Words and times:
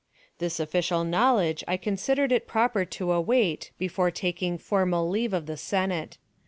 This 0.39 0.59
official 0.59 1.03
knowledge 1.03 1.63
I 1.67 1.77
considered 1.77 2.31
it 2.31 2.47
proper 2.47 2.85
to 2.85 3.11
await 3.11 3.69
before 3.77 4.09
taking 4.09 4.57
formal 4.57 5.07
leave 5.07 5.31
of 5.31 5.45
the 5.45 5.57
Senate. 5.57 6.17